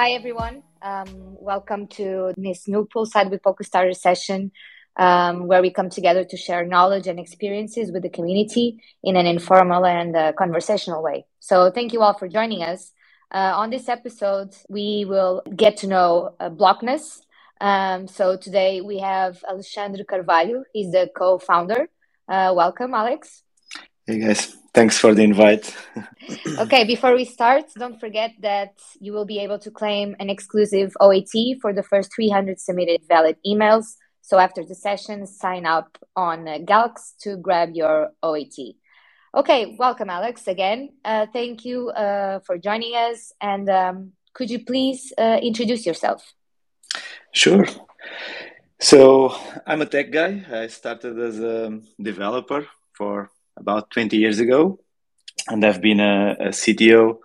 [0.00, 0.62] Hi, everyone.
[0.80, 1.08] Um,
[1.40, 4.52] welcome to this new Poolside with Polkastarter session,
[4.96, 9.26] um, where we come together to share knowledge and experiences with the community in an
[9.26, 11.26] informal and uh, conversational way.
[11.40, 12.92] So, thank you all for joining us.
[13.32, 17.20] Uh, on this episode, we will get to know uh, Blokness.
[17.60, 20.62] Um, so, today we have Alexandre Carvalho.
[20.72, 21.88] He's the co founder.
[22.28, 23.42] Uh, welcome, Alex.
[24.06, 24.57] Hey, guys.
[24.78, 25.74] Thanks for the invite.
[26.60, 30.96] okay, before we start, don't forget that you will be able to claim an exclusive
[31.00, 33.96] OAT for the first 300 submitted valid emails.
[34.22, 38.56] So after the session, sign up on Galxe to grab your OAT.
[39.34, 40.90] Okay, welcome, Alex, again.
[41.04, 43.32] Uh, thank you uh, for joining us.
[43.40, 46.34] And um, could you please uh, introduce yourself?
[47.32, 47.66] Sure.
[48.78, 49.34] So
[49.66, 50.44] I'm a tech guy.
[50.48, 54.78] I started as a developer for about 20 years ago,
[55.48, 57.18] and I've been a, a CTO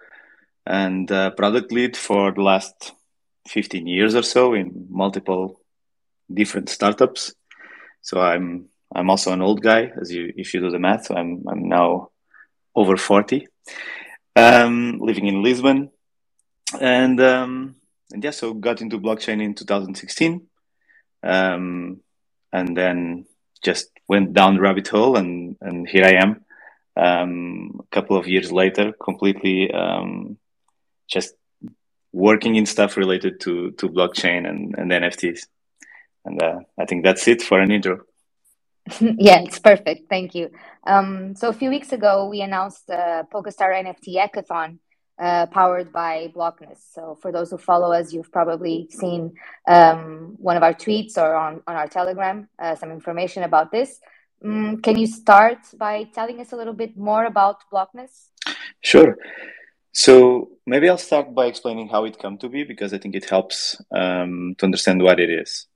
[0.65, 2.93] and a product lead for the last
[3.47, 5.61] 15 years or so in multiple
[6.33, 7.33] different startups.
[8.01, 11.07] So I'm I'm also an old guy, as you if you do the math.
[11.07, 12.09] So I'm I'm now
[12.75, 13.47] over 40,
[14.35, 15.91] um, living in Lisbon,
[16.79, 17.75] and um,
[18.11, 20.47] and yeah, so got into blockchain in 2016,
[21.23, 22.01] um,
[22.51, 23.25] and then
[23.63, 26.45] just went down the rabbit hole, and and here I am,
[26.95, 30.37] um, a couple of years later, completely um,
[31.07, 31.33] just
[32.11, 35.47] working in stuff related to to blockchain and, and NFTs.
[36.25, 38.01] And uh, I think that's it for an intro.
[38.99, 40.09] yeah, it's perfect.
[40.09, 40.51] Thank you.
[40.85, 44.79] Um, so a few weeks ago, we announced the Polkastarter NFT Hackathon
[45.19, 46.85] uh, powered by Blokness.
[46.93, 49.35] So for those who follow us, you've probably seen
[49.67, 53.99] um, one of our tweets or on, on our Telegram uh, some information about this.
[54.43, 58.29] Um, can you start by telling us a little bit more about Blokness?
[58.81, 59.17] Sure.
[59.91, 63.29] So maybe I'll start by explaining how it came to be because I think it
[63.29, 65.67] helps um, to understand what it is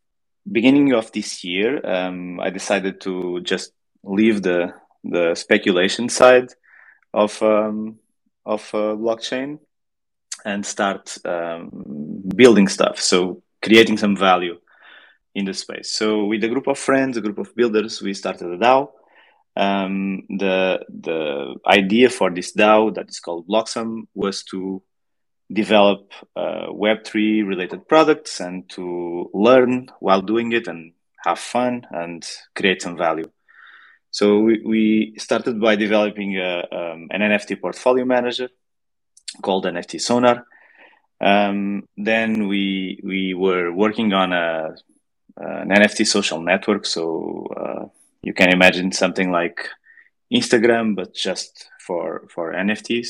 [0.52, 3.72] beginning of this year, um, I decided to just
[4.04, 4.74] leave the
[5.04, 6.50] the speculation side
[7.14, 8.00] of um,
[8.48, 9.60] of uh, blockchain
[10.46, 11.70] and start um,
[12.36, 13.00] building stuff.
[13.00, 14.60] So creating some value
[15.36, 15.92] in the space.
[15.92, 18.90] So with a group of friends, a group of builders, we started a DAO.
[19.56, 24.82] Um, the the idea for this DAO that is called Bloxum was to
[25.52, 30.94] develop uh, Web3 related products and to learn while doing it and
[31.26, 33.30] have fun and create some value.
[34.18, 38.50] So we, we started by developing a, um, an NFT portfolio manager
[39.44, 40.44] called NFT Sonar.
[41.22, 44.74] Um, then we we were working on a,
[45.36, 46.88] an NFT social network.
[46.88, 47.86] So uh,
[48.24, 49.70] you can imagine something like
[50.34, 53.10] Instagram, but just for for NFTs.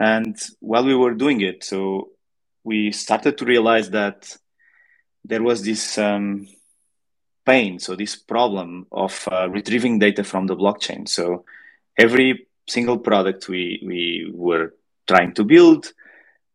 [0.00, 2.08] And while we were doing it, so
[2.64, 4.36] we started to realize that
[5.24, 6.48] there was this um,
[7.48, 11.08] pain, so this problem of uh, retrieving data from the blockchain.
[11.08, 11.44] So
[11.96, 14.74] every single product we we were
[15.06, 15.92] trying to build,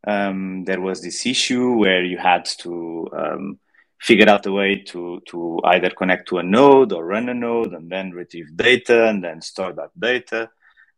[0.06, 2.72] um, there was this issue where you had to
[3.12, 3.58] um,
[3.98, 7.72] figure out a way to to either connect to a node or run a node
[7.72, 10.50] and then retrieve data and then store that data.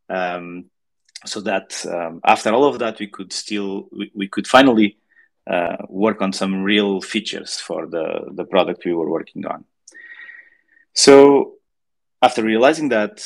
[0.08, 0.66] Um,
[1.24, 4.98] so that um, after all of that, we could still we, we could finally
[5.46, 8.06] uh, work on some real features for the
[8.38, 9.64] the product we were working on.
[10.96, 11.52] So
[12.22, 13.22] after realizing that,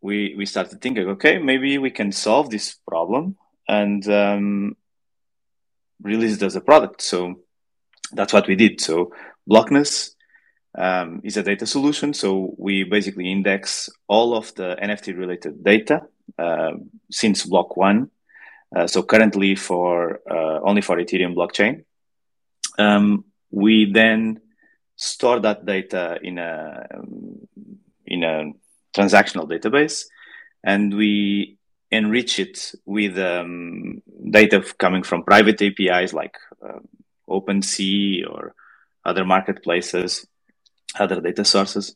[0.00, 3.36] we we started thinking, okay, maybe we can solve this problem
[3.68, 4.76] and um,
[6.00, 7.02] release it as a product.
[7.02, 7.40] So
[8.12, 8.80] that's what we did.
[8.80, 9.12] So
[9.48, 10.14] Blokness
[10.76, 12.14] um, is a data solution.
[12.14, 16.02] So we basically index all of the NFT related data
[16.38, 16.72] uh,
[17.10, 18.10] since block one.
[18.74, 21.84] Uh, so currently for uh, only for Ethereum blockchain.
[22.78, 24.40] Um, we then
[24.98, 26.86] store that data in a
[28.04, 28.52] in a
[28.94, 30.04] transactional database,
[30.64, 31.56] and we
[31.90, 36.80] enrich it with um, data coming from private APIs like uh,
[37.28, 38.54] OpenSea or
[39.04, 40.26] other marketplaces,
[40.98, 41.94] other data sources,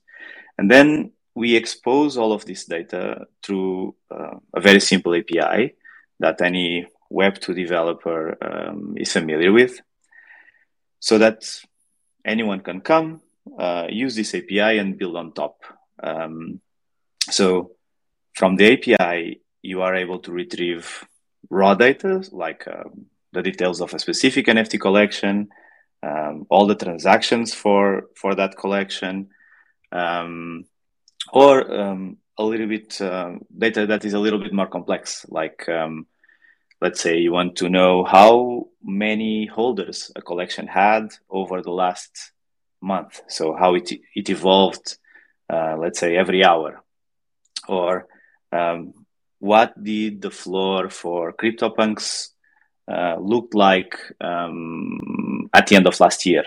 [0.57, 5.75] and then we expose all of this data through uh, a very simple API
[6.21, 9.81] that any Web2 developer um, is familiar with,
[11.01, 11.43] so that
[12.25, 13.21] anyone can come,
[13.59, 15.63] uh, use this API, and build on top.
[16.03, 16.61] Um,
[17.31, 17.73] so,
[18.35, 21.05] from the API, you are able to retrieve
[21.51, 25.49] raw data like um, the details of a specific NFT collection,
[26.03, 29.29] um, all the transactions for for that collection.
[29.91, 30.65] Um,
[31.33, 35.69] or um, a little bit uh, data that is a little bit more complex, like
[35.69, 36.07] um,
[36.83, 42.33] let's say you want to know how many holders a collection had over the last
[42.81, 43.23] month.
[43.29, 44.99] So how it, it evolved,
[45.49, 46.83] uh, let's say every hour
[47.69, 48.09] or
[48.51, 48.95] um,
[49.39, 52.31] what did the floor for CryptoPunks
[52.89, 56.45] uh, look like um, at the end of last year?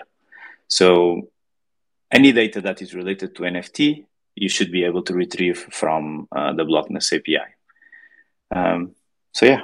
[0.68, 1.30] So
[2.12, 4.06] any data that is related to NFT,
[4.36, 7.48] you should be able to retrieve from uh, the Blokness API.
[8.52, 8.96] Um,
[9.32, 9.62] so yeah,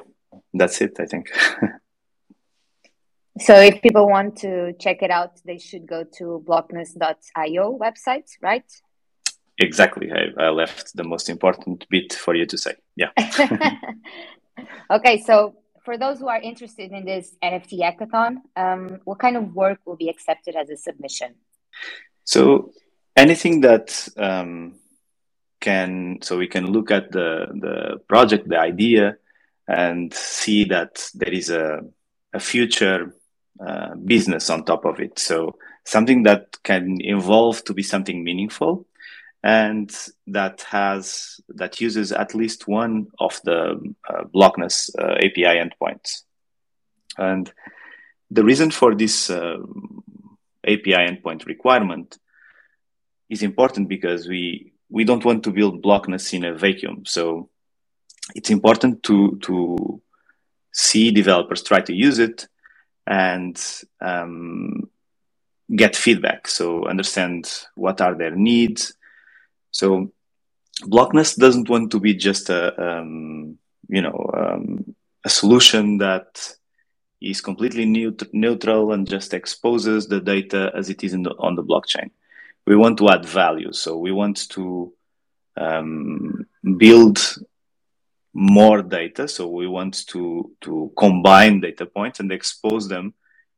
[0.53, 1.29] that's it, I think.
[3.39, 8.65] so if people want to check it out, they should go to blokness.io website, right?
[9.57, 10.11] Exactly.
[10.11, 12.75] I, I left the most important bit for you to say.
[12.95, 13.11] Yeah.
[14.91, 15.21] okay.
[15.21, 19.79] So for those who are interested in this NFT hackathon, um, what kind of work
[19.85, 21.35] will be accepted as a submission?
[22.23, 22.71] So
[23.15, 24.75] anything that um,
[25.59, 29.17] can, so we can look at the the project, the idea,
[29.71, 31.81] and see that there is a
[32.33, 33.13] a future
[33.65, 35.19] uh, business on top of it.
[35.19, 38.87] So something that can evolve to be something meaningful
[39.43, 39.91] and
[40.27, 43.79] that has that uses at least one of the
[44.09, 46.23] uh, blokness uh, API endpoints.
[47.17, 47.51] And
[48.29, 49.57] the reason for this uh,
[50.65, 52.17] API endpoint requirement
[53.29, 57.03] is important because we we don't want to build blokness in a vacuum.
[57.05, 57.50] So
[58.35, 60.01] it's important to to
[60.73, 62.47] see developers try to use it
[63.05, 63.61] and
[63.99, 64.89] um,
[65.75, 66.47] get feedback.
[66.47, 68.93] So understand what are their needs
[69.71, 70.11] so
[70.83, 73.57] Blokness doesn't want to be just a um,
[73.87, 76.55] you know um, a solution that
[77.21, 81.63] is completely neut- neutral and just exposes the data as it is the, on the
[81.63, 82.09] blockchain.
[82.65, 84.91] We want to add value, so we want to
[85.55, 86.47] um,
[86.77, 87.19] build
[88.33, 89.27] more data.
[89.27, 93.13] So we want to to combine data points and expose them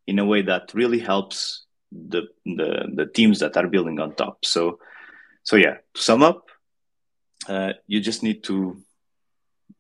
[0.08, 4.46] in a way that really helps the the, the teams that are building on top.
[4.46, 4.80] So
[5.44, 6.50] so yeah, to sum up,
[7.48, 8.81] uh, you just need to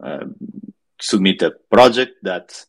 [0.03, 0.25] uh,
[0.99, 2.65] submit a project that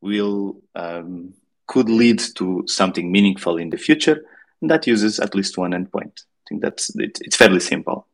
[0.00, 1.34] will um,
[1.66, 4.24] could lead to something meaningful in the future,
[4.60, 6.20] and that uses at least one endpoint.
[6.20, 8.06] I think that's it, it's fairly simple.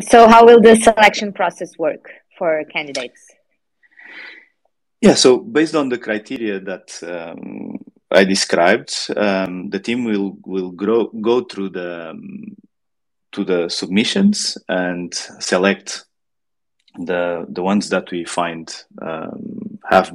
[0.00, 3.20] So, how will the selection process work for candidates?
[5.00, 7.78] Yeah, so based on the criteria that um,
[8.10, 12.56] I described, um, the team will will grow, go through the um,
[13.32, 16.06] to the submissions and select
[16.98, 20.12] the the ones that we find um, have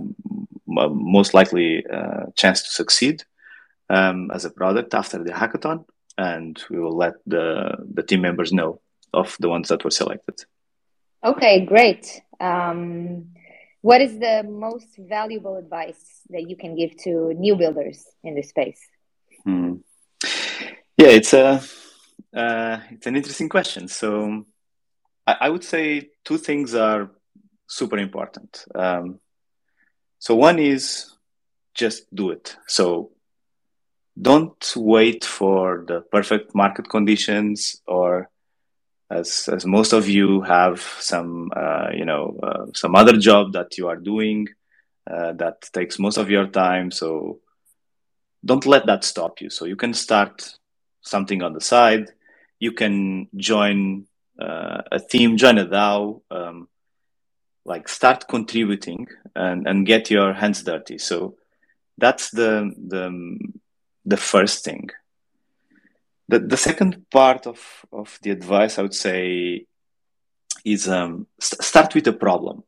[0.66, 3.24] most likely uh, chance to succeed
[3.90, 5.86] um, as a product after the hackathon,
[6.18, 8.81] and we will let the the team members know
[9.14, 10.44] of the ones that were selected.
[11.24, 12.22] Okay, great.
[12.40, 13.34] Um,
[13.82, 18.50] what is the most valuable advice that you can give to new builders in this
[18.50, 18.80] space?
[19.44, 19.76] Hmm.
[20.98, 21.62] Yeah, it's a
[22.36, 23.88] uh, it's an interesting question.
[23.88, 24.46] So
[25.26, 27.10] I, I, would say two things are
[27.68, 28.66] super important.
[28.76, 29.20] Um,
[30.20, 31.16] so one is
[31.74, 32.58] just do it.
[32.68, 33.12] So
[34.22, 38.30] don't wait for the perfect market conditions or
[39.10, 43.78] as, as most of you have some, uh, you know, uh, some other job that
[43.78, 44.48] you are doing
[45.10, 46.92] uh, that takes most of your time.
[46.92, 47.40] So
[48.45, 49.50] don't let that stop you.
[49.50, 50.56] So you can start
[51.02, 52.12] something on the side
[52.60, 54.06] you can join
[54.40, 56.68] uh, a team, join a DAO, um,
[57.66, 60.98] like start contributing and, and get your hands dirty.
[60.98, 61.36] So
[61.98, 63.38] that's the the
[64.06, 64.90] the first thing.
[66.30, 67.59] The the second part of
[67.92, 69.66] of the advice I would say
[70.64, 72.64] is um, st- start with a problem.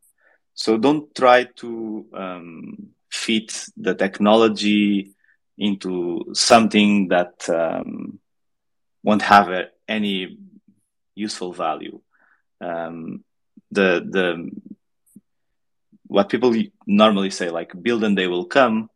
[0.54, 2.78] So don't try to um,
[3.10, 5.14] fit the technology
[5.58, 8.20] into something that um,
[9.04, 10.38] won't have a, any
[11.16, 12.00] useful value.
[12.60, 13.24] Um,
[13.72, 14.50] the the
[16.08, 16.54] what people
[16.88, 18.90] normally say like build and they will come.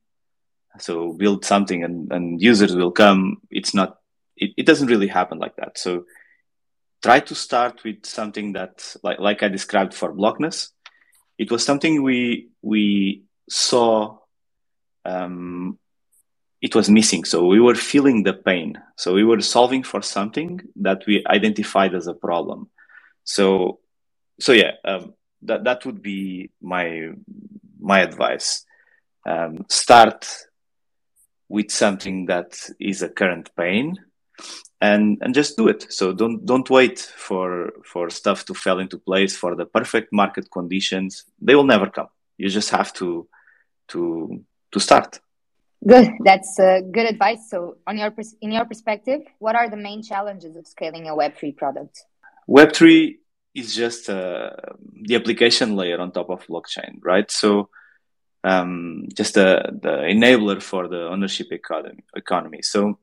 [0.79, 3.41] So build something and, and users will come.
[3.51, 3.97] It's not.
[4.37, 5.77] It, it doesn't really happen like that.
[5.77, 6.05] So
[7.03, 10.71] try to start with something that like like I described for Blokness.
[11.37, 14.17] It was something we we saw
[15.05, 15.77] um,
[16.61, 17.23] it was missing.
[17.25, 18.81] So we were feeling the pain.
[18.97, 22.69] So we were solving for something that we identified as a problem.
[23.23, 23.79] So,
[24.39, 25.13] so yeah, um,
[25.43, 27.11] that that would be my
[27.79, 28.65] my advice.
[29.27, 30.27] Um, start
[31.49, 33.97] with something that is a current pain,
[34.85, 35.81] and and just do it.
[35.89, 40.45] So don't don't wait for for stuff to fall into place for the perfect market
[40.57, 41.11] conditions.
[41.45, 42.09] They will never come.
[42.37, 43.27] You just have to
[43.91, 44.01] to
[44.71, 45.19] to start.
[45.87, 46.07] Good.
[46.23, 47.49] That's uh, good advice.
[47.51, 48.11] So, on your
[48.41, 51.95] in your perspective, what are the main challenges of scaling a Web three product?
[52.47, 53.19] Web three
[53.53, 54.51] is just uh,
[55.07, 57.29] the application layer on top of blockchain, right?
[57.29, 57.69] So,
[58.43, 59.49] um, just the
[59.85, 62.03] the enabler for the ownership economy.
[62.15, 62.61] Economy.
[62.63, 62.97] So,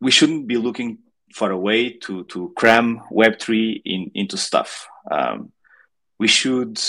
[0.00, 0.98] we shouldn't be looking
[1.34, 4.88] for a way to to cram Web three in into stuff.
[5.10, 5.52] Um,
[6.18, 6.80] we should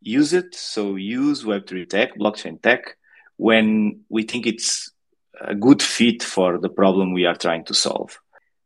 [0.00, 0.54] use it.
[0.54, 2.96] So, use Web three tech, blockchain tech
[3.36, 4.90] when we think it's
[5.40, 8.18] a good fit for the problem we are trying to solve.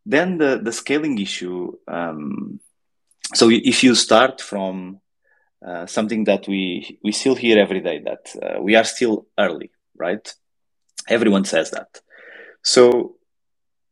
[0.05, 1.73] Then the, the scaling issue.
[1.89, 2.61] Um,
[3.35, 5.01] so if you start from
[5.67, 9.71] uh, something that we we still hear every day that uh, we are still early,
[9.97, 10.33] right?
[11.09, 12.01] Everyone says that.
[12.63, 13.16] So,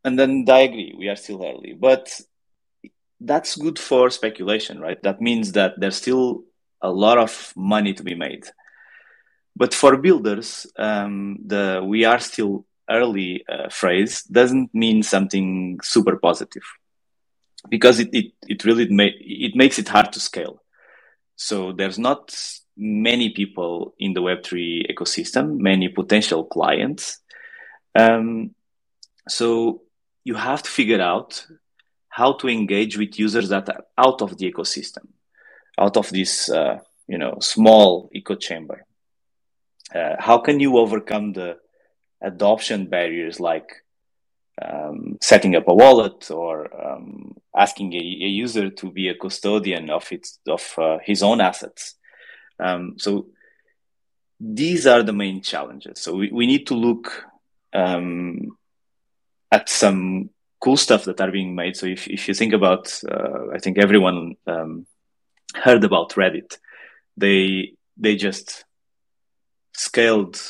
[0.04, 2.20] and then I agree, we are still early, but
[3.20, 5.02] that's good for speculation, right?
[5.02, 6.44] That means that there's still
[6.82, 8.44] a lot of money to be made.
[9.56, 16.16] But for builders, um, the "we are still early" uh, phrase doesn't mean something super
[16.16, 16.64] positive
[17.68, 20.60] because it it, it really ma- it makes it hard to scale.
[21.36, 22.36] So there's not
[22.76, 27.20] many people in the Web3 ecosystem, many potential clients.
[27.94, 28.54] Um,
[29.28, 29.82] so
[30.24, 31.46] you have to figure out
[32.08, 35.06] how to engage with users that are out of the ecosystem,
[35.78, 38.84] out of this, uh, you know, small echo chamber.
[39.94, 41.58] Uh, how can you overcome the
[42.22, 43.84] adoption barriers like
[44.62, 49.90] um, setting up a wallet or um, asking a, a, user to be a custodian
[49.90, 51.96] of its of uh, his own assets?
[52.60, 53.26] Um, so
[54.40, 56.00] these are the main challenges.
[56.00, 57.24] So we, we need to look
[57.72, 58.56] um,
[59.56, 60.30] at some
[60.64, 62.84] cool stuff that are being made so if, if you think about
[63.14, 64.86] uh, i think everyone um,
[65.64, 66.50] heard about reddit
[67.16, 68.64] they they just
[69.74, 70.40] scaled.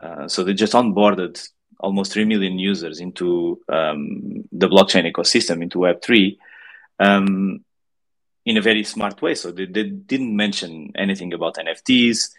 [0.00, 1.40] Uh, so they just onboarded
[1.78, 6.36] almost 3 million users into um, the blockchain ecosystem, into Web3,
[6.98, 7.64] um,
[8.44, 9.34] in a very smart way.
[9.34, 12.30] So they, they didn't mention anything about NFTs.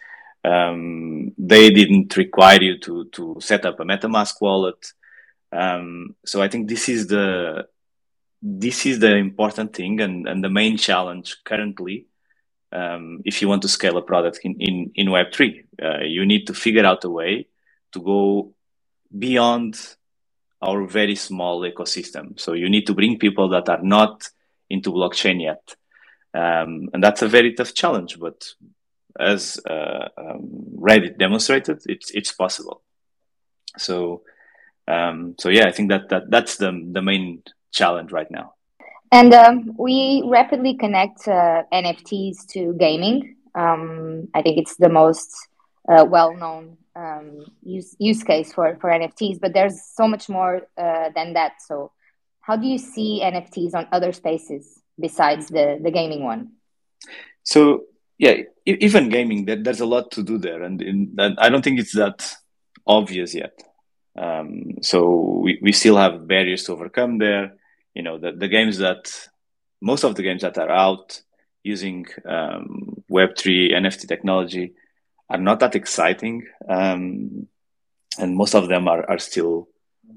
[0.44, 4.92] Um, they didn't require you to, to set up a MetaMask wallet.
[5.54, 7.68] Um, so I think this is the
[8.42, 12.06] this is the important thing and, and the main challenge currently
[12.72, 15.64] um, if you want to scale a product in, in, in Web3.
[15.82, 17.46] Uh, you need to figure out a way
[17.92, 18.52] to go
[19.16, 19.80] beyond
[20.60, 22.38] our very small ecosystem.
[22.38, 24.28] So you need to bring people that are not
[24.68, 25.74] into blockchain yet.
[26.34, 28.52] Um, and that's a very tough challenge, but
[29.18, 32.82] as uh, um, Reddit demonstrated, it's, it's possible.
[33.78, 34.22] So,
[34.88, 38.54] um, so yeah, I think that, that that's the, the main challenge right now.
[39.12, 43.36] And um, we rapidly connect uh, NFTs to gaming.
[43.54, 45.30] Um, I think it's the most
[45.88, 51.10] uh, well-known um, use use case for for NFTs, but there's so much more uh,
[51.14, 51.62] than that.
[51.62, 51.92] So,
[52.40, 56.52] how do you see NFTs on other spaces besides the the gaming one?
[57.42, 57.84] So
[58.18, 61.80] yeah, even gaming, there's a lot to do there, and, in, and I don't think
[61.80, 62.34] it's that
[62.86, 63.60] obvious yet.
[64.16, 67.54] Um, so we, we still have barriers to overcome there.
[67.94, 69.28] You know the, the games that
[69.80, 71.20] most of the games that are out
[71.62, 74.74] using um, web3 nft technology
[75.30, 76.46] are not that exciting.
[76.68, 77.48] Um,
[78.18, 79.68] and most of them are, are still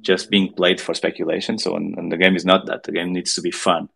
[0.02, 1.58] just being played for speculation.
[1.58, 2.84] So and, and the game is not that.
[2.84, 3.90] The game needs to be fun.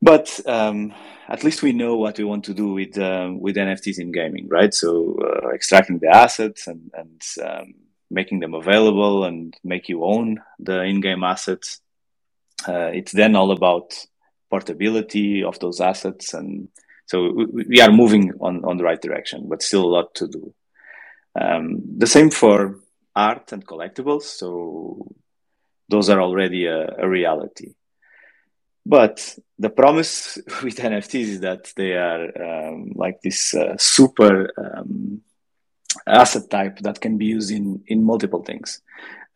[0.00, 0.92] But um,
[1.28, 4.48] at least we know what we want to do with um, with NFTs in gaming,
[4.48, 4.74] right?
[4.74, 7.74] So uh, extracting the assets and and um,
[8.12, 11.80] making them available and make you own the in-game assets.
[12.68, 13.94] Uh, it's then all about
[14.50, 16.68] portability of those assets and
[17.06, 20.28] so we, we, are moving on, on the right direction but still a lot to
[20.28, 20.54] do.
[21.34, 22.78] Um, the same for
[23.16, 25.10] art and collectibles so
[25.88, 27.74] those are already a, a reality.
[28.84, 35.22] But the promise with nfts is that they are um, like this uh, super um,
[36.06, 38.80] asset type that can be used in in multiple things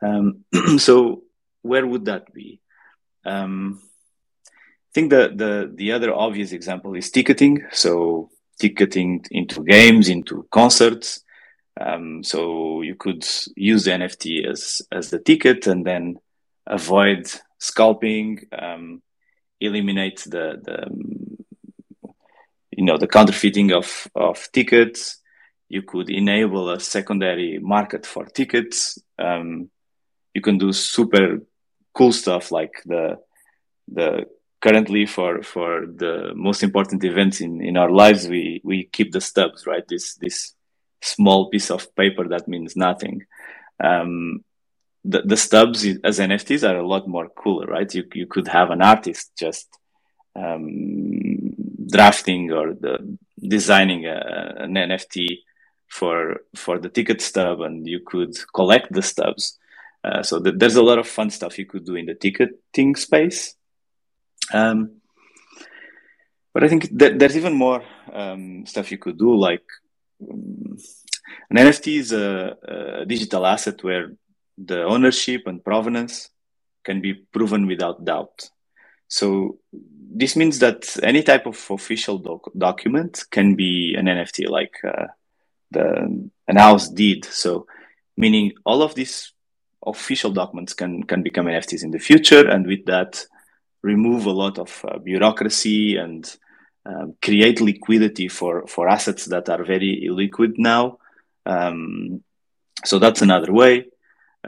[0.03, 0.45] um,
[0.79, 1.23] so
[1.63, 2.61] where would that be
[3.27, 3.81] um,
[4.49, 7.67] I think the, the, the other obvious example is ticketing.
[7.73, 11.23] So ticketing into games, into concerts.
[11.79, 16.17] Um, so you could use the NFT as, as the ticket and then
[16.67, 19.03] avoid scalping, um,
[19.61, 22.11] eliminate the, the,
[22.71, 25.21] you know, the counterfeiting of, of tickets.
[25.69, 28.99] You could enable a secondary market for tickets.
[29.19, 29.71] Um,
[30.35, 31.41] you can do super
[31.95, 33.19] cool stuff like the
[33.89, 34.27] the
[34.61, 39.21] currently for for the most important events in in our lives we we keep the
[39.21, 39.87] stubs right?
[39.89, 40.55] This this
[41.03, 43.25] small piece of paper that means nothing.
[43.83, 44.45] Um,
[45.05, 47.95] the, the stubs as nfts are a lot more cooler right?
[47.95, 49.69] You, you could have an artist just
[50.35, 51.55] um,
[51.87, 55.39] drafting or the, designing a, an nft
[55.89, 59.59] for for the ticket stub and you could collect the stubs
[60.05, 62.95] uh, so th- there's a lot of fun stuff you could do in the ticketing
[62.97, 63.57] space
[64.53, 65.01] um,
[66.57, 69.37] but I think there's even more um, stuff you could do.
[69.37, 69.65] Like
[70.23, 70.79] um,
[71.51, 74.13] an NFT is a, a, digital asset where
[74.57, 76.31] the ownership and provenance
[76.83, 78.49] can be proven without doubt.
[79.07, 84.77] So this means that any type of official doc- document can be an NFT, like
[84.83, 85.09] uh,
[85.77, 87.25] the an house deed.
[87.25, 87.67] So
[88.17, 89.33] meaning all of these
[89.85, 93.27] official documents can can become NFTs in the future, and with that
[93.83, 96.23] remove a lot of uh, bureaucracy and
[96.87, 100.99] um, create liquidity for, for assets that are very illiquid now.
[101.45, 102.23] Um,
[102.85, 103.87] so that's another way.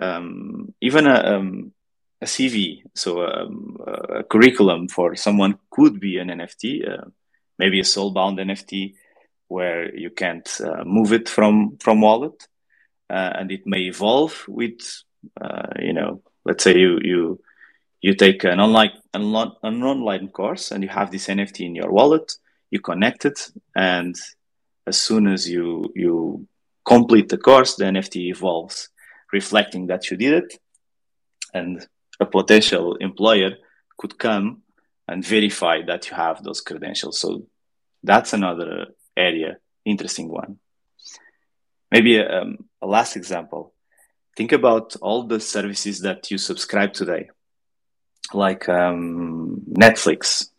[0.00, 1.72] Um, even a, um,
[2.20, 7.04] a CV, so um, a, curriculum for someone could be an NFT, uh,
[7.58, 8.94] maybe a soul-bound NFT
[9.48, 12.46] where you can't uh, move it from from wallet,
[13.10, 14.80] uh, and it may evolve with,
[15.40, 17.40] uh, you know, let's say you you
[18.00, 22.32] you take an online an, online course and you have this NFT in your wallet.
[22.70, 24.14] You connect it, and
[24.86, 26.46] as soon as you you
[26.84, 28.90] complete the course, the NFT evolves,
[29.32, 30.60] reflecting that you did it,
[31.54, 31.86] and
[32.20, 33.52] a potential employer
[33.96, 34.62] could come
[35.06, 37.20] and verify that you have those credentials.
[37.20, 37.46] So
[38.02, 40.58] that's another area, interesting one.
[41.90, 43.74] Maybe a, um, a last example.
[44.36, 47.30] Think about all the services that you subscribe today
[48.32, 50.50] like um, Netflix.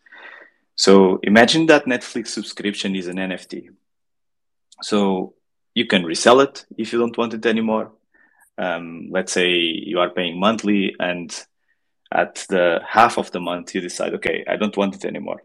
[0.75, 3.69] So imagine that Netflix subscription is an NFT.
[4.81, 5.33] So
[5.73, 7.91] you can resell it if you don't want it anymore.
[8.57, 11.33] Um, let's say you are paying monthly and
[12.11, 15.43] at the half of the month you decide, okay, I don't want it anymore.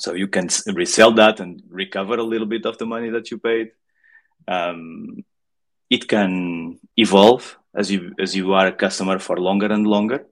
[0.00, 3.38] So you can resell that and recover a little bit of the money that you
[3.38, 3.72] paid.
[4.48, 5.24] Um,
[5.88, 10.26] it can evolve as you as you are a customer for longer and longer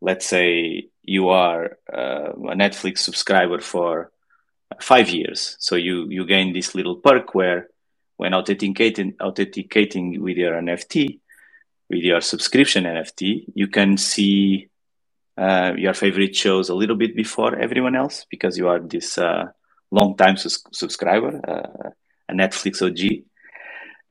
[0.00, 4.10] let's say you are uh, a Netflix subscriber for
[4.80, 7.68] five years, so you you gain this little perk where
[8.16, 11.20] when authenticating authenticating with your NFT,
[11.88, 14.68] with your subscription NFT, you can see
[15.38, 19.46] uh, your favorite shows a little bit before everyone else because you are this uh,
[19.90, 21.90] long time sus- subscriber, uh,
[22.28, 23.24] a Netflix OG.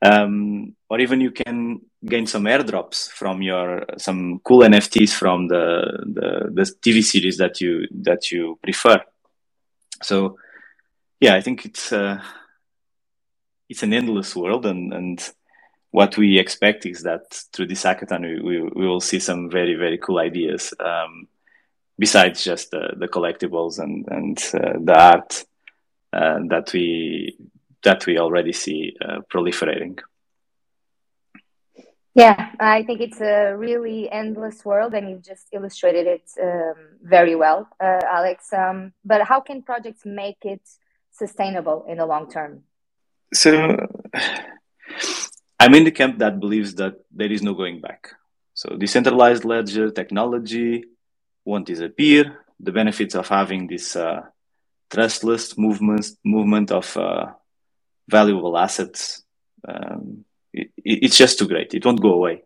[0.00, 6.04] Um, or even you can gain some airdrops from your some cool NFTs from the,
[6.06, 9.02] the the TV series that you that you prefer.
[10.02, 10.38] So
[11.20, 12.22] yeah, I think it's uh,
[13.68, 15.30] it's an endless world, and and
[15.90, 17.22] what we expect is that
[17.52, 20.74] through this hackathon we, we, we will see some very very cool ideas.
[20.78, 21.28] Um,
[21.98, 25.44] besides just the, the collectibles and and uh, the art
[26.12, 27.36] uh, that we
[27.82, 29.98] that we already see uh, proliferating.
[32.14, 37.36] Yeah, I think it's a really endless world, and you've just illustrated it um, very
[37.36, 38.52] well, uh, Alex.
[38.52, 40.62] Um, but how can projects make it
[41.12, 42.64] sustainable in the long term?
[43.32, 43.76] So,
[45.60, 48.12] I'm in the camp that believes that there is no going back.
[48.54, 50.84] So, decentralized ledger technology
[51.44, 52.44] won't disappear.
[52.60, 54.22] The benefits of having this uh,
[54.90, 57.26] trustless movement movement of uh,
[58.08, 59.22] valuable assets
[59.66, 61.74] um, it, it's just too great.
[61.74, 62.42] It won't go away.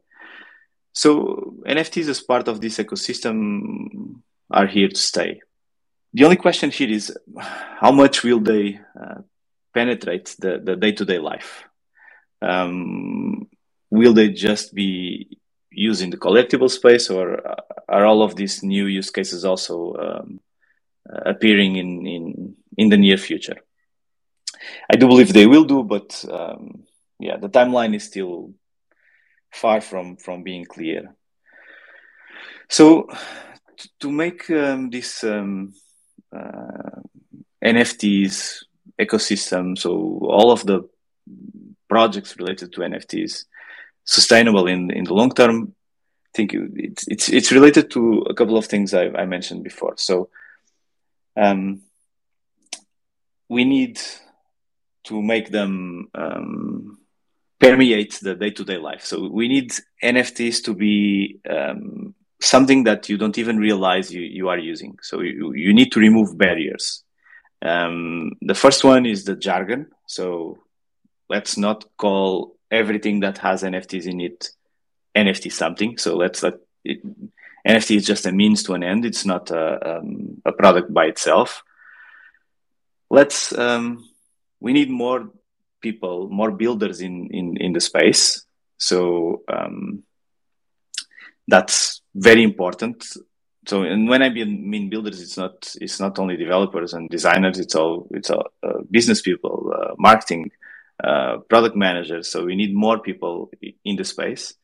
[0.93, 4.21] So NFTs as part of this ecosystem
[4.51, 5.41] are here to stay.
[6.13, 9.23] The only question here is how much will they uh,
[9.73, 11.65] penetrate the, the day-to-day life?
[12.43, 13.49] Um,
[13.91, 15.39] will they just be
[15.71, 17.41] used in the collectible space or
[17.89, 20.41] are all of these new use cases also um,
[21.09, 23.57] appearing in, in, in the near future?
[24.91, 26.85] I do believe they will do, but um,
[27.19, 28.55] yeah, the timeline is still
[29.53, 31.15] far from from being clear.
[32.69, 33.09] So
[34.01, 35.75] to make um, this um,
[36.35, 37.01] uh,
[37.63, 38.65] NFTs
[39.01, 40.89] ecosystem, so all of the
[41.93, 43.33] projects related to NFTs
[44.05, 45.57] sustainable in in the long term,
[46.29, 46.49] I think
[46.89, 48.03] it's it's it's related to
[48.33, 49.95] a couple of things I, I mentioned before.
[50.09, 50.15] So
[51.45, 51.83] um,
[53.49, 54.01] we need
[55.09, 55.73] to make them
[56.15, 56.99] um,
[57.61, 59.05] permeate the day-to-day life.
[59.05, 59.69] So we need
[60.03, 64.99] NFTs to be um, something that you don't even realize you, you are using.
[65.03, 67.05] So you, you need to remove barriers.
[67.61, 69.89] Um, the first one is the jargon.
[70.07, 70.59] So
[71.33, 74.51] let's not call everything that has NFTs in it
[75.17, 75.99] NFT something.
[75.99, 77.01] So let's let it,
[77.67, 79.05] NFT is just a means to an end.
[79.05, 81.63] It's not a, um, a product by itself.
[83.09, 84.09] Let's um,
[84.61, 85.31] we need more
[85.81, 88.45] people, more builders in in in the space.
[88.79, 90.03] So um,
[91.47, 93.05] that's very important.
[93.69, 97.59] So, and when I mean builders, it's not it's not only developers and designers.
[97.61, 100.51] It's all it's all uh, business people, uh, marketing,
[101.03, 102.31] uh, product managers.
[102.31, 103.51] So we need more people
[103.85, 104.55] in the space.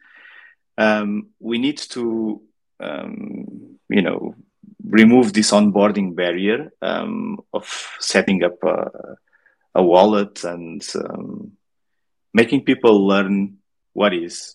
[0.77, 2.41] Um, we need to,
[2.81, 4.35] um, you know,
[4.85, 7.67] remove this onboarding barrier um, of
[7.99, 8.91] setting up a,
[9.75, 11.53] a wallet and um,
[12.33, 13.59] making people learn
[13.93, 14.55] what is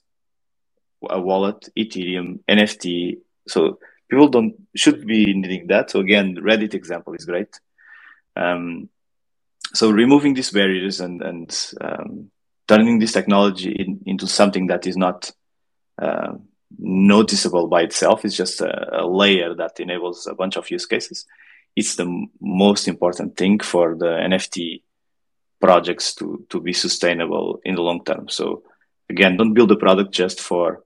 [1.10, 3.18] a wallet, Ethereum, NFT.
[3.48, 5.92] So people don't should be needing that.
[5.92, 7.60] So again, Reddit example is great.
[8.36, 8.90] Um,
[9.74, 12.32] so removing these barriers and and um,
[12.68, 15.32] turning this technology in, into something that is not
[16.02, 16.34] uh,
[16.80, 21.26] noticeable by itself is just a, a, layer that enables a bunch of use cases.
[21.76, 24.82] It's the m- most important thing for the NFT
[25.60, 28.30] projects to to be sustainable in the long term.
[28.30, 28.64] So
[29.10, 30.84] again, don't build a product just for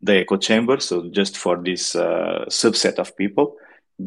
[0.00, 3.56] the echo chamber, so just for this uh, subset of people.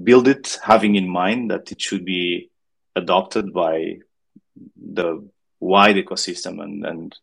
[0.04, 2.50] Build it having in mind that it should be
[2.96, 4.00] adopted by
[4.76, 5.28] the
[5.60, 7.16] wide ecosystem and, and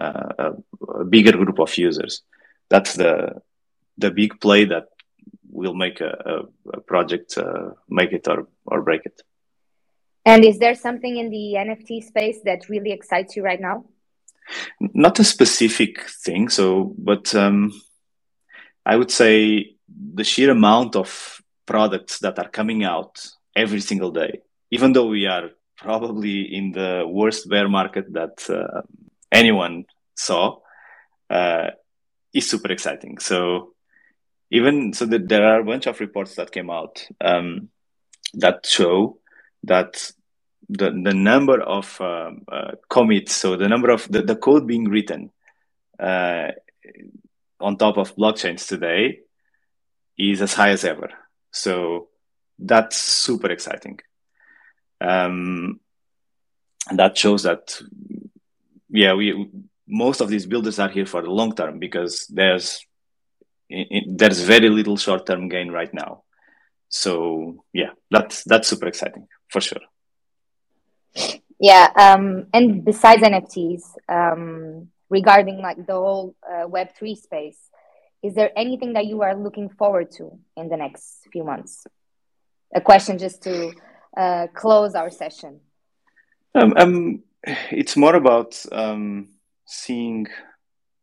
[0.00, 0.52] uh, a,
[1.00, 2.22] a, bigger group of users.
[2.68, 3.42] That's the
[3.98, 4.88] the big play that
[5.50, 9.22] will make a, a, a project uh, make it or, or break it.
[10.24, 13.84] And is there something in the NFT space that really excites you right now?
[14.80, 17.72] Not a specific thing, so but um,
[18.84, 24.42] I would say the sheer amount of products that are coming out every single day
[24.70, 28.82] even though we are probably in the worst bear market that uh,
[29.30, 30.58] anyone saw,
[31.30, 31.70] uh,
[32.32, 33.18] is super exciting.
[33.18, 33.74] So
[34.50, 37.68] even so, that there are a bunch of reports that came out um,
[38.34, 39.18] that show
[39.64, 40.12] that
[40.68, 44.88] the the number of um, uh, commits, so the number of the, the code being
[44.88, 45.30] written
[45.98, 46.48] uh,
[47.60, 49.20] on top of blockchains today
[50.18, 51.10] is as high as ever.
[51.52, 52.08] So
[52.58, 54.00] that's super exciting.
[55.00, 55.80] Um,
[56.88, 57.80] and that shows that,
[58.88, 59.50] yeah, we
[59.88, 62.84] most of these builders are here for the long term because there's
[63.68, 66.22] there's very little short term gain right now.
[66.88, 69.80] So yeah, that's that's super exciting for sure.
[71.58, 77.58] Yeah, um, and besides NFTs, um, regarding like the whole uh, Web three space,
[78.22, 81.86] is there anything that you are looking forward to in the next few months?
[82.74, 83.72] A question just to
[84.16, 85.60] uh, close our session?
[86.54, 87.22] Um, um,
[87.70, 89.28] it's more about um,
[89.66, 90.26] seeing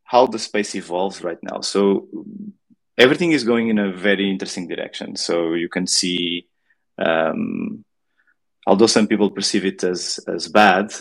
[0.03, 1.61] how the space evolves right now.
[1.61, 2.07] So
[2.97, 5.15] everything is going in a very interesting direction.
[5.15, 6.47] So you can see,
[6.97, 7.83] um,
[8.67, 10.93] although some people perceive it as as bad,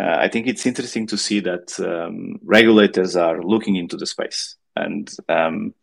[0.00, 4.56] uh, I think it's interesting to see that um, regulators are looking into the space
[4.76, 5.74] and um,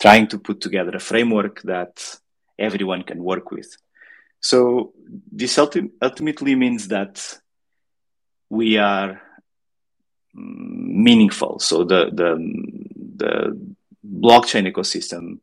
[0.00, 2.18] trying to put together a framework that
[2.58, 3.76] everyone can work with.
[4.44, 4.92] So
[5.32, 7.40] this ulti- ultimately means that
[8.50, 9.22] we are
[10.34, 11.60] meaningful.
[11.60, 12.36] So the the
[13.16, 13.74] the
[14.06, 15.38] blockchain ecosystem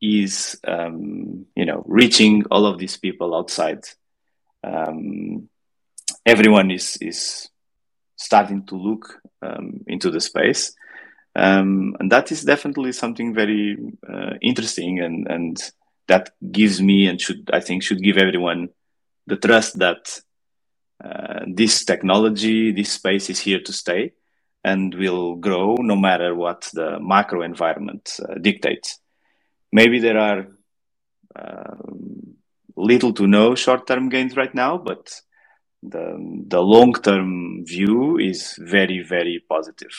[0.00, 3.84] is um, you know reaching all of these people outside.
[4.64, 5.50] Um,
[6.24, 7.50] everyone is is
[8.16, 10.74] starting to look um, into the space,
[11.36, 13.76] um, and that is definitely something very
[14.10, 15.72] uh, interesting and and
[16.08, 18.70] that gives me and should I think should give everyone
[19.26, 20.20] the trust that
[21.04, 24.12] uh, this technology, this space is here to stay
[24.64, 28.98] and will grow no matter what the macro environment uh, dictates.
[29.72, 30.46] Maybe there are
[31.36, 31.76] uh,
[32.76, 35.20] little to no short-term gains right now, but
[35.82, 39.94] the the long-term view is very very positive.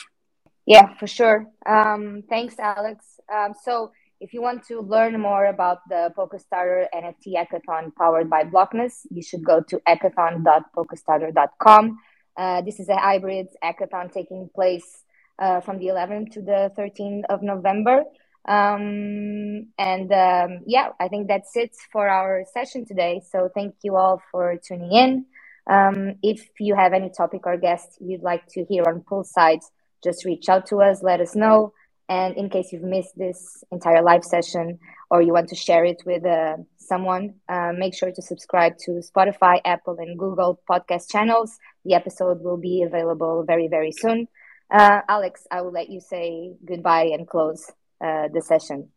[0.66, 1.46] Yeah, for sure.
[1.66, 3.04] Um, thanks, Alex.
[3.32, 8.44] Um, so if you want to learn more about the Polkastarter NFT Hackathon powered by
[8.44, 11.98] Blokness, you should go to hackathon.polkastarter.com.
[12.36, 15.04] Uh, this is a hybrid hackathon taking place
[15.38, 18.04] uh, from the 11th to the 13th of November.
[18.46, 23.22] Um, and um, yeah, I think that's it for our session today.
[23.30, 25.24] So thank you all for tuning in.
[25.66, 29.62] Um, if you have any topic or guest you'd like to hear on Poolside,
[30.04, 31.72] just reach out to us, let us know
[32.10, 36.02] And in case you've missed this entire live session or you want to share it
[36.04, 41.56] with uh, someone, uh, make sure to subscribe to Spotify, Apple, and Google podcast channels.
[41.84, 44.26] The episode will be available very, very soon.
[44.70, 47.70] Uh, Alex, I will let you say goodbye and close
[48.04, 48.88] uh, the session.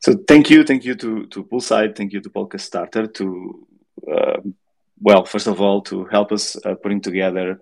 [0.00, 3.66] So thank you, thank you to to Poolside, thank you to Polkastarter to
[4.12, 4.40] uh,
[5.00, 7.60] well, first of all, to help us uh, putting together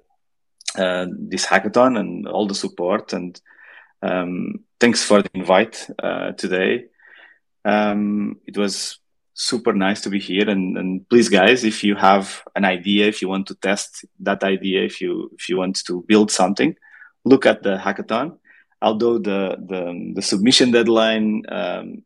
[0.76, 3.12] uh, this hackathon and all the support.
[3.12, 3.40] And
[4.04, 6.84] um, thanks for the invite uh, today.
[7.64, 8.98] Um, it was
[9.32, 10.48] super nice to be here.
[10.48, 14.44] And, and, please, guys, if you have an idea, if you want to test that
[14.44, 16.76] idea, if you if you want to build something,
[17.24, 18.38] look at the hackathon.
[18.82, 22.04] Although the the, the submission deadline um,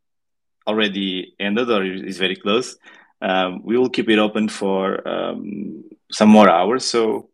[0.67, 2.77] already ended or is very close,
[3.21, 6.85] um, we will keep it open for um, some more hours.
[6.85, 7.31] So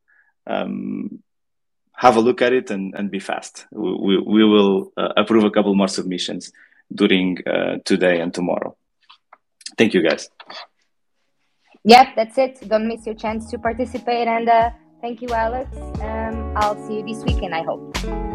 [0.46, 1.22] um,
[1.96, 3.66] have a look at it and, and be fast.
[3.72, 6.52] We, we, we will uh, approve a couple more submissions
[6.92, 8.76] during uh, today and tomorrow.
[9.78, 10.28] Thank you, guys.
[11.84, 12.68] Yep, that's it.
[12.68, 14.26] Don't miss your chance to participate.
[14.26, 15.76] And uh, thank you, Alex.
[16.00, 18.33] Um, I'll see you this weekend, I hope.